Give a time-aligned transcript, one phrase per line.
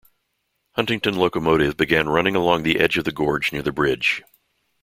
[0.71, 4.23] Huntington locomotive began running along the edge of the gorge near the bridge.